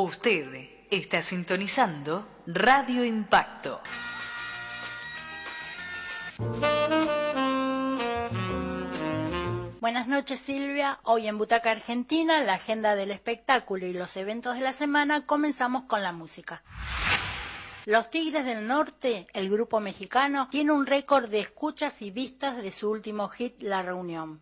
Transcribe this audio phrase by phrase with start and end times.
[0.00, 3.80] Usted está sintonizando Radio Impacto.
[9.80, 14.60] Buenas noches Silvia, hoy en Butaca Argentina, la agenda del espectáculo y los eventos de
[14.60, 16.62] la semana, comenzamos con la música.
[17.84, 22.70] Los Tigres del Norte, el grupo mexicano, tiene un récord de escuchas y vistas de
[22.70, 24.38] su último hit, La Reunión.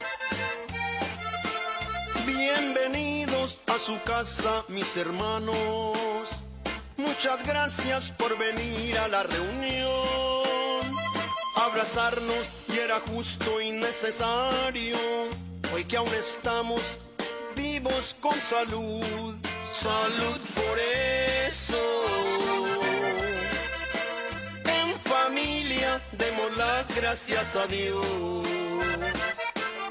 [3.47, 6.29] A su casa, mis hermanos.
[6.97, 10.93] Muchas gracias por venir a la reunión.
[11.55, 14.97] Abrazarnos y era justo y necesario.
[15.73, 16.83] Hoy que aún estamos
[17.55, 19.37] vivos con salud.
[19.81, 21.97] Salud por eso
[25.05, 28.47] familia, demos las gracias a Dios.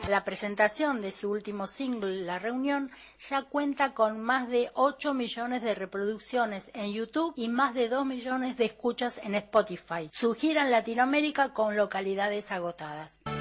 [0.09, 5.63] La presentación de su último single, La Reunión, ya cuenta con más de 8 millones
[5.63, 10.09] de reproducciones en YouTube y más de 2 millones de escuchas en Spotify.
[10.13, 13.19] Su gira en Latinoamérica con localidades agotadas.
[13.25, 13.33] Mi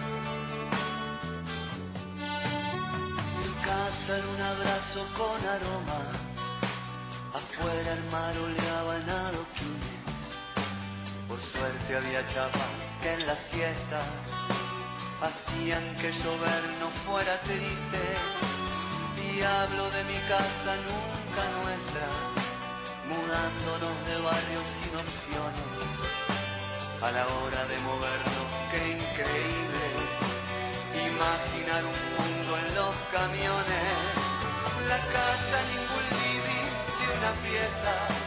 [3.62, 6.00] casa era un abrazo con aroma,
[7.34, 9.94] afuera el mar oleaba en adoquines
[11.28, 14.02] por suerte había chapas que en la siesta
[15.22, 18.02] hacían que llover no fuera triste.
[19.26, 22.06] Y hablo de mi casa nunca nuestra,
[23.10, 25.70] mudándonos de barrios sin opciones.
[27.02, 29.86] A la hora de movernos, qué increíble
[31.10, 33.90] imaginar un mundo en los camiones.
[34.88, 38.23] La casa ningún living de una pieza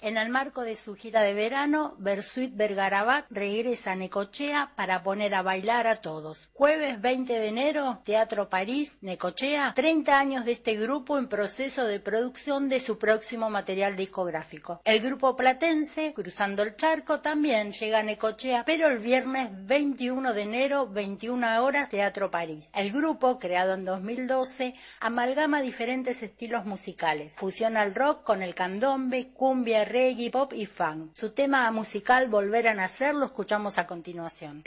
[0.00, 5.34] En el marco de su gira de verano, Bersuit Bergarabat regresa a Necochea para poner
[5.34, 6.50] a bailar a todos.
[6.52, 11.98] Jueves 20 de enero, Teatro París, Necochea, 30 años de este grupo en proceso de
[11.98, 14.80] producción de su próximo material discográfico.
[14.84, 20.42] El grupo platense, Cruzando el Charco, también llega a Necochea, pero el viernes 21 de
[20.42, 22.70] enero, 21 horas, Teatro París.
[22.74, 27.34] El grupo, creado en 2012, amalgama diferentes estilos musicales.
[27.36, 31.12] Fusiona el rock con el candombe, cumbia, reggae, pop y funk.
[31.12, 34.62] Su tema musical Volver a Nacer lo escuchamos a continuación.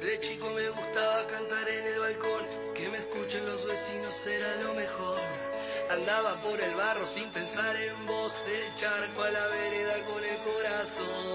[0.00, 4.74] De chico me gustaba cantar en el balcón, que me escuchen los vecinos era lo
[4.74, 5.18] mejor.
[5.90, 10.38] Andaba por el barro sin pensar en vos, del charco a la vereda con el
[10.38, 11.33] corazón.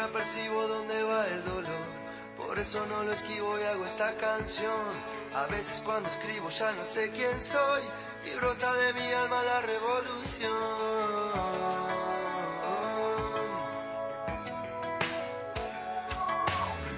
[0.00, 2.00] Ahora percibo dónde va el dolor.
[2.36, 4.94] Por eso no lo esquivo y hago esta canción.
[5.34, 7.82] A veces cuando escribo ya no sé quién soy
[8.24, 10.52] y brota de mi alma la revolución.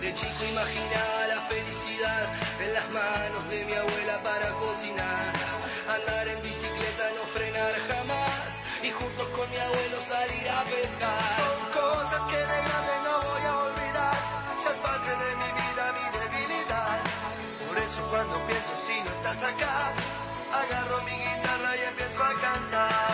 [0.00, 2.26] De chico imaginaba la felicidad
[2.60, 5.32] en las manos de mi abuela para cocinar.
[5.88, 11.51] Andar en bicicleta, no frenar jamás y juntos con mi abuelo salir a pescar.
[21.04, 23.11] Mi guitarra y empiezo a cantar.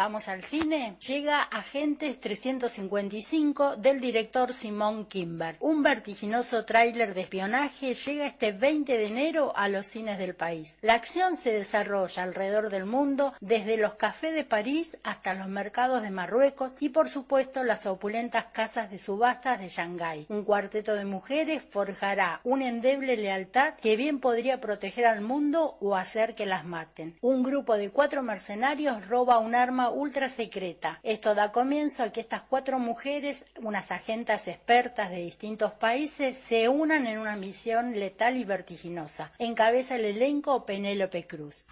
[0.00, 0.96] Vamos al cine.
[1.06, 5.56] Llega Agentes 355 del director Simón Kimber.
[5.60, 10.78] Un vertiginoso tráiler de espionaje llega este 20 de enero a los cines del país.
[10.80, 16.00] La acción se desarrolla alrededor del mundo, desde los cafés de París hasta los mercados
[16.00, 20.24] de Marruecos y por supuesto las opulentas casas de subastas de Shanghái.
[20.30, 25.94] Un cuarteto de mujeres forjará una endeble lealtad que bien podría proteger al mundo o
[25.94, 27.18] hacer que las maten.
[27.20, 30.98] Un grupo de cuatro mercenarios roba un arma ultra secreta.
[31.02, 36.68] Esto da comienzo a que estas cuatro mujeres, unas agentas expertas de distintos países, se
[36.68, 39.32] unan en una misión letal y vertiginosa.
[39.38, 41.66] Encabeza el elenco Penélope Cruz.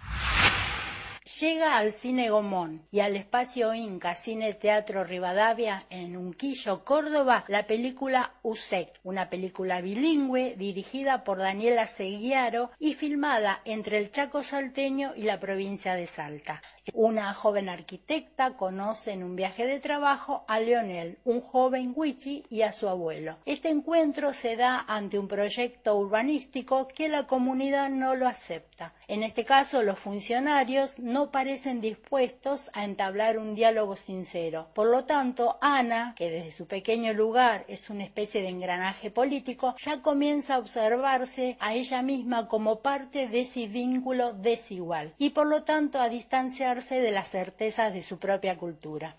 [1.37, 7.67] Llega al Cine Gomón y al espacio Inca Cine Teatro Rivadavia en Unquillo, Córdoba, la
[7.67, 15.13] película USEC, una película bilingüe dirigida por Daniela Seguiaro y filmada entre el Chaco salteño
[15.15, 16.61] y la provincia de Salta.
[16.93, 22.63] Una joven arquitecta conoce en un viaje de trabajo a Leonel, un joven wichi y
[22.63, 23.37] a su abuelo.
[23.45, 28.95] Este encuentro se da ante un proyecto urbanístico que la comunidad no lo acepta.
[29.07, 34.67] En este caso, los funcionarios no no parecen dispuestos a entablar un diálogo sincero.
[34.73, 39.75] Por lo tanto, Ana, que desde su pequeño lugar es una especie de engranaje político,
[39.77, 45.47] ya comienza a observarse a ella misma como parte de ese vínculo desigual y por
[45.47, 49.17] lo tanto a distanciarse de las certezas de su propia cultura.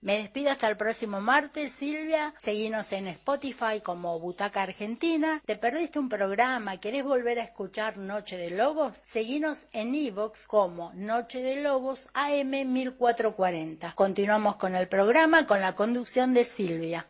[0.00, 2.34] Me despido hasta el próximo martes, Silvia.
[2.38, 5.42] Seguinos en Spotify como Butaca Argentina.
[5.44, 6.78] ¿Te perdiste un programa?
[6.78, 9.02] ¿Querés volver a escuchar Noche de Lobos?
[9.06, 13.92] Seguinos en Evox como Noche de Lobos AM 1440.
[13.94, 17.06] Continuamos con el programa con la conducción de Silvia.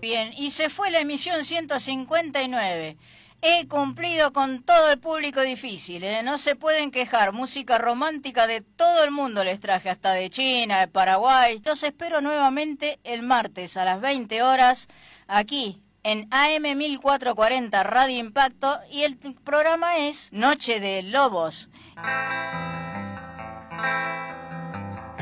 [0.00, 2.96] Bien, y se fue la emisión 159.
[3.48, 6.24] He cumplido con todo el público difícil, ¿eh?
[6.24, 7.32] no se pueden quejar.
[7.32, 11.62] Música romántica de todo el mundo les traje, hasta de China, de Paraguay.
[11.64, 14.88] Los espero nuevamente el martes a las 20 horas
[15.28, 21.70] aquí en AM 1440 Radio Impacto y el programa es Noche de Lobos.